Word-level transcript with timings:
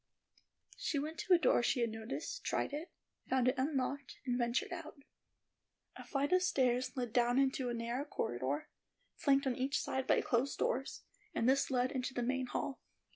She 0.79 0.97
went 0.97 1.19
to 1.19 1.33
a 1.35 1.37
door 1.37 1.61
she 1.61 1.81
had 1.81 1.91
noticed, 1.91 2.43
tried 2.43 2.73
it, 2.73 2.91
found 3.29 3.47
it 3.49 3.53
unlocked, 3.55 4.17
and 4.25 4.35
ventured 4.35 4.73
out. 4.73 4.99
A 5.95 6.03
flight 6.03 6.33
of 6.33 6.41
stairs 6.41 6.97
led 6.97 7.13
down 7.13 7.37
into 7.37 7.69
a 7.69 7.73
narrow 7.75 8.05
corridor, 8.05 8.67
flanked 9.15 9.45
on 9.45 9.55
each 9.55 9.79
side 9.79 10.07
by 10.07 10.19
closed 10.21 10.57
doors, 10.57 11.03
and 11.35 11.47
this 11.47 11.69
led 11.69 11.91
into 11.91 12.15
the 12.15 12.23
main 12.23 12.47
hall. 12.47 12.79